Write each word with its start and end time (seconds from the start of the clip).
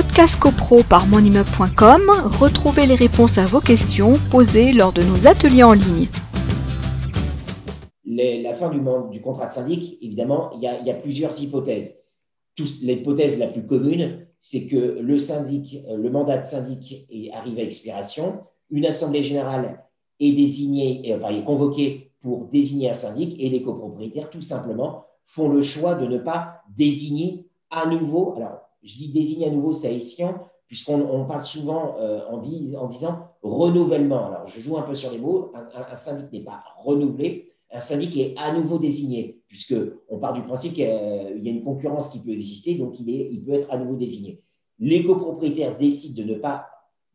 Podcast 0.00 0.38
CoPro 0.38 0.84
par 0.84 1.08
monimmeuble.com, 1.08 2.02
retrouvez 2.38 2.86
les 2.86 2.94
réponses 2.94 3.36
à 3.36 3.46
vos 3.46 3.58
questions 3.58 4.14
posées 4.30 4.72
lors 4.72 4.92
de 4.92 5.02
nos 5.02 5.26
ateliers 5.26 5.64
en 5.64 5.72
ligne. 5.72 6.06
la 8.04 8.54
fin 8.54 8.70
du, 8.70 8.78
du, 9.10 9.20
contrat 9.20 9.46
de 9.46 9.52
syndic, 9.52 9.98
évidemment, 10.00 10.52
il 10.54 10.60
y 10.62 10.68
a, 10.68 10.94
plusieurs 10.94 11.42
hypothèses. 11.42 11.96
L'hypothèse 12.80 13.40
la 13.40 13.48
plus 13.48 13.66
commune, 13.66 14.24
c'est 14.38 14.68
que 14.68 15.00
le 15.00 15.18
syndic, 15.18 15.82
le 15.92 16.10
mandat 16.10 16.38
de 16.38 16.46
syndic 16.46 17.08
arrive 17.34 17.58
à 17.58 17.62
expiration, 17.62 18.44
une 18.70 18.86
assemblée 18.86 19.24
générale 19.24 19.82
est 20.20 20.32
désignée, 20.32 21.12
enfin 21.16 21.34
est 21.34 21.42
convoquée 21.42 22.12
pour 22.22 22.44
désigner 22.44 22.90
un 22.90 22.94
syndic 22.94 23.34
et 23.40 23.48
les 23.48 23.64
copropriétaires, 23.64 24.30
tout 24.30 24.42
simplement, 24.42 25.06
font 25.24 25.48
le 25.48 25.62
choix 25.62 25.96
de 25.96 26.06
ne 26.06 26.18
pas 26.18 26.62
désigner 26.76 27.48
à 27.70 27.86
nouveau. 27.86 28.36
Je 28.82 28.96
dis 28.96 29.12
désigner 29.12 29.46
à 29.46 29.50
nouveau, 29.50 29.72
haïtien, 29.84 30.40
puisqu'on 30.66 31.24
parle 31.24 31.44
souvent 31.44 31.96
euh, 31.98 32.26
en, 32.28 32.38
disant 32.38 33.28
renouvellement. 33.42 34.26
Alors, 34.26 34.46
je 34.46 34.60
joue 34.60 34.76
un 34.76 34.82
peu 34.82 34.94
sur 34.94 35.10
les 35.10 35.18
mots. 35.18 35.52
Un, 35.54 35.96
syndic 35.96 36.32
n'est 36.32 36.44
pas 36.44 36.62
renouvelé, 36.76 37.52
un 37.72 37.80
syndic 37.80 38.16
est 38.16 38.34
à 38.36 38.52
nouveau 38.52 38.78
désigné, 38.78 39.40
puisqu'on 39.48 40.18
part 40.18 40.34
du 40.34 40.42
principe 40.42 40.74
qu'il 40.74 40.84
y 40.84 41.48
a 41.48 41.50
une 41.50 41.64
concurrence 41.64 42.10
qui 42.10 42.20
peut 42.20 42.30
exister, 42.30 42.74
donc 42.74 42.98
il, 43.00 43.44
peut 43.44 43.54
être 43.54 43.70
à 43.70 43.78
nouveau 43.78 43.96
désigné. 43.96 44.42
Les 44.78 45.04
copropriétaires 45.04 45.76
décident 45.76 46.22
de 46.22 46.28
ne 46.28 46.34
pas 46.38 46.66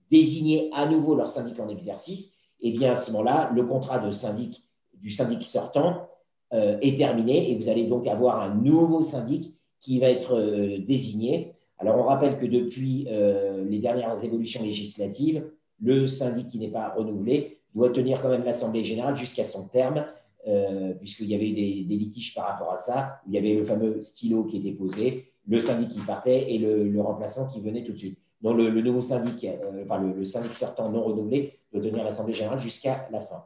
désigner 0.10 0.70
à 0.74 0.86
nouveau 0.88 1.16
leur 1.16 1.30
syndic 1.30 1.60
en 1.60 1.70
exercice, 1.70 2.36
et 2.60 2.70
eh 2.70 2.72
bien 2.72 2.92
à 2.92 2.96
ce 2.96 3.12
moment-là, 3.12 3.52
le 3.54 3.66
contrat 3.66 4.00
du 4.00 4.12
syndic 5.12 5.46
sortant 5.46 6.08
euh, 6.54 6.78
est 6.82 6.98
terminé 6.98 7.52
et 7.52 7.58
vous 7.58 7.68
allez 7.68 7.86
donc 7.86 8.06
avoir 8.06 8.40
un 8.40 8.54
nouveau 8.54 9.02
syndic 9.02 9.56
qui 9.84 10.00
va 10.00 10.10
être 10.10 10.34
euh, 10.36 10.80
désigné. 10.80 11.54
Alors, 11.78 11.98
on 11.98 12.04
rappelle 12.04 12.40
que 12.40 12.48
depuis 12.48 13.06
euh, 13.10 13.64
les 13.64 13.78
dernières 13.78 14.24
évolutions 14.24 14.64
législatives, 14.64 15.46
le 15.80 16.08
syndic 16.08 16.48
qui 16.48 16.58
n'est 16.58 16.72
pas 16.72 16.90
renouvelé 16.90 17.60
doit 17.76 17.92
tenir 17.92 18.22
quand 18.22 18.30
même 18.30 18.44
l'Assemblée 18.44 18.84
générale 18.84 19.16
jusqu'à 19.16 19.46
son 19.46 19.68
terme, 19.68 20.06
puisqu'il 21.00 21.28
y 21.28 21.36
avait 21.36 21.52
des, 21.52 21.86
des, 21.86 21.96
litiges 21.96 22.34
par 22.34 22.46
rapport 22.46 22.72
à 22.74 22.78
ça, 22.78 23.22
il 23.28 23.34
y 23.34 23.38
avait 23.38 23.54
le 23.54 23.64
fameux 23.64 24.02
stylo 24.02 24.44
qui 24.44 24.58
était 24.58 24.74
posé, 24.74 25.32
le 25.48 25.60
syndic 25.62 25.90
qui 25.90 26.00
partait 26.02 26.52
et 26.52 26.58
le, 26.58 27.02
remplaçant 27.02 27.48
qui 27.48 27.62
venait 27.62 27.84
tout 27.84 27.94
de 27.94 27.98
suite. 27.98 28.20
Donc, 28.42 28.58
le, 28.58 28.70
nouveau 28.82 29.02
syndic, 29.02 29.48
enfin, 29.86 30.02
le, 30.02 30.14
le 30.14 30.26
syndic 30.26 30.54
sortant 30.54 30.92
non 30.92 31.04
renouvelé 31.04 31.54
doit 31.72 31.82
tenir 31.82 32.04
l'Assemblée 32.04 32.34
générale 32.34 32.60
jusqu'à 32.60 33.08
la 33.12 33.22
fin. 33.22 33.46